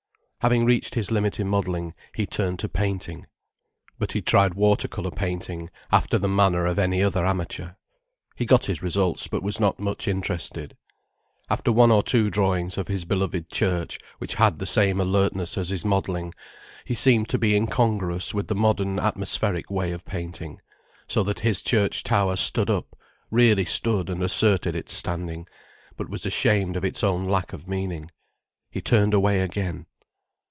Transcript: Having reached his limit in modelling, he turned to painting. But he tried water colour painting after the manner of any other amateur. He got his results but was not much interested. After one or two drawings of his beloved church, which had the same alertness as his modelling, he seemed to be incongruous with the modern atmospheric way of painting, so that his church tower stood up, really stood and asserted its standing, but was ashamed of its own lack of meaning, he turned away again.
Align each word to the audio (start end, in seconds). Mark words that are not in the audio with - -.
Having 0.41 0.65
reached 0.65 0.95
his 0.95 1.11
limit 1.11 1.39
in 1.39 1.47
modelling, 1.47 1.93
he 2.15 2.25
turned 2.25 2.57
to 2.57 2.67
painting. 2.67 3.27
But 3.99 4.13
he 4.13 4.23
tried 4.23 4.55
water 4.55 4.87
colour 4.87 5.11
painting 5.11 5.69
after 5.91 6.17
the 6.17 6.27
manner 6.27 6.65
of 6.65 6.79
any 6.79 7.03
other 7.03 7.23
amateur. 7.23 7.73
He 8.35 8.45
got 8.47 8.65
his 8.65 8.81
results 8.81 9.27
but 9.27 9.43
was 9.43 9.59
not 9.59 9.79
much 9.79 10.07
interested. 10.07 10.75
After 11.47 11.71
one 11.71 11.91
or 11.91 12.01
two 12.01 12.31
drawings 12.31 12.75
of 12.79 12.87
his 12.87 13.05
beloved 13.05 13.51
church, 13.51 13.99
which 14.17 14.33
had 14.33 14.57
the 14.57 14.65
same 14.65 14.99
alertness 14.99 15.59
as 15.59 15.69
his 15.69 15.85
modelling, 15.85 16.33
he 16.85 16.95
seemed 16.95 17.29
to 17.29 17.37
be 17.37 17.55
incongruous 17.55 18.33
with 18.33 18.47
the 18.47 18.55
modern 18.55 18.97
atmospheric 18.97 19.69
way 19.69 19.91
of 19.91 20.05
painting, 20.05 20.59
so 21.07 21.21
that 21.21 21.41
his 21.41 21.61
church 21.61 22.01
tower 22.01 22.35
stood 22.35 22.71
up, 22.71 22.95
really 23.29 23.63
stood 23.65 24.09
and 24.09 24.23
asserted 24.23 24.75
its 24.75 24.91
standing, 24.91 25.45
but 25.95 26.09
was 26.09 26.25
ashamed 26.25 26.75
of 26.75 26.83
its 26.83 27.03
own 27.03 27.25
lack 27.27 27.53
of 27.53 27.67
meaning, 27.67 28.09
he 28.71 28.81
turned 28.81 29.13
away 29.13 29.39
again. 29.41 29.85